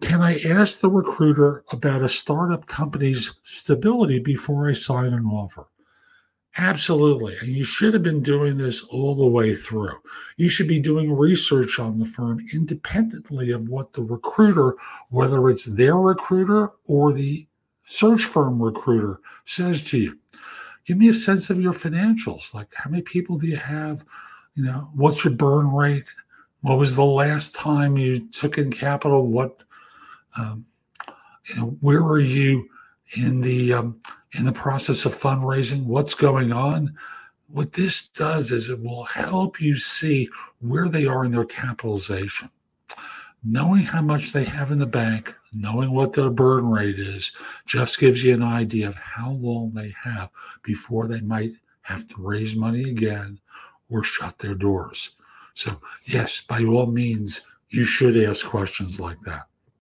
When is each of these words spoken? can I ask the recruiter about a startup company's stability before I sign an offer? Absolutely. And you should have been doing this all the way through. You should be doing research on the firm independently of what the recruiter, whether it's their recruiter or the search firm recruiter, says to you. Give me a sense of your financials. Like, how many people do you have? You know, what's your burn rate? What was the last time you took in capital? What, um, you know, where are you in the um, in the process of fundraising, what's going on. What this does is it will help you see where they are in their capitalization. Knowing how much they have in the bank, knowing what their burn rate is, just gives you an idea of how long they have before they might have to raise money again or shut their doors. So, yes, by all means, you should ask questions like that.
can 0.00 0.20
I 0.20 0.40
ask 0.40 0.80
the 0.80 0.90
recruiter 0.90 1.64
about 1.70 2.02
a 2.02 2.08
startup 2.08 2.66
company's 2.66 3.38
stability 3.42 4.18
before 4.18 4.68
I 4.68 4.72
sign 4.72 5.12
an 5.12 5.26
offer? 5.26 5.68
Absolutely. 6.58 7.36
And 7.36 7.48
you 7.48 7.64
should 7.64 7.92
have 7.92 8.02
been 8.02 8.22
doing 8.22 8.56
this 8.56 8.82
all 8.84 9.14
the 9.14 9.26
way 9.26 9.54
through. 9.54 9.92
You 10.38 10.48
should 10.48 10.66
be 10.66 10.80
doing 10.80 11.12
research 11.12 11.78
on 11.78 11.98
the 11.98 12.06
firm 12.06 12.44
independently 12.52 13.50
of 13.50 13.68
what 13.68 13.92
the 13.92 14.02
recruiter, 14.02 14.74
whether 15.10 15.50
it's 15.50 15.66
their 15.66 15.96
recruiter 15.96 16.72
or 16.86 17.12
the 17.12 17.46
search 17.84 18.24
firm 18.24 18.60
recruiter, 18.60 19.20
says 19.44 19.82
to 19.84 19.98
you. 19.98 20.18
Give 20.86 20.96
me 20.96 21.10
a 21.10 21.14
sense 21.14 21.50
of 21.50 21.60
your 21.60 21.74
financials. 21.74 22.54
Like, 22.54 22.72
how 22.74 22.88
many 22.88 23.02
people 23.02 23.36
do 23.36 23.46
you 23.46 23.56
have? 23.58 24.04
You 24.54 24.64
know, 24.64 24.88
what's 24.94 25.24
your 25.24 25.34
burn 25.34 25.70
rate? 25.70 26.06
What 26.62 26.78
was 26.78 26.96
the 26.96 27.04
last 27.04 27.54
time 27.54 27.98
you 27.98 28.26
took 28.28 28.56
in 28.56 28.72
capital? 28.72 29.26
What, 29.26 29.62
um, 30.38 30.66
you 31.48 31.56
know, 31.56 31.76
where 31.80 32.02
are 32.02 32.20
you 32.20 32.68
in 33.14 33.40
the 33.40 33.72
um, 33.72 34.00
in 34.32 34.44
the 34.44 34.52
process 34.52 35.04
of 35.04 35.14
fundraising, 35.14 35.84
what's 35.84 36.14
going 36.14 36.52
on. 36.52 36.94
What 37.48 37.72
this 37.72 38.08
does 38.08 38.50
is 38.50 38.68
it 38.68 38.82
will 38.82 39.04
help 39.04 39.60
you 39.60 39.76
see 39.76 40.28
where 40.60 40.88
they 40.88 41.06
are 41.06 41.24
in 41.24 41.30
their 41.30 41.44
capitalization. 41.44 42.50
Knowing 43.44 43.82
how 43.82 44.02
much 44.02 44.32
they 44.32 44.42
have 44.42 44.72
in 44.72 44.80
the 44.80 44.86
bank, 44.86 45.32
knowing 45.52 45.92
what 45.92 46.12
their 46.12 46.30
burn 46.30 46.68
rate 46.68 46.98
is, 46.98 47.30
just 47.64 48.00
gives 48.00 48.24
you 48.24 48.34
an 48.34 48.42
idea 48.42 48.88
of 48.88 48.96
how 48.96 49.30
long 49.30 49.68
they 49.68 49.94
have 50.02 50.28
before 50.64 51.06
they 51.06 51.20
might 51.20 51.52
have 51.82 52.08
to 52.08 52.16
raise 52.18 52.56
money 52.56 52.90
again 52.90 53.38
or 53.88 54.02
shut 54.02 54.38
their 54.38 54.56
doors. 54.56 55.14
So, 55.54 55.80
yes, 56.04 56.40
by 56.40 56.64
all 56.64 56.86
means, 56.86 57.42
you 57.70 57.84
should 57.84 58.16
ask 58.16 58.44
questions 58.44 58.98
like 58.98 59.20
that. 59.20 59.46